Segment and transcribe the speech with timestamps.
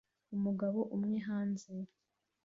[0.35, 1.71] Umugabo umwe hanze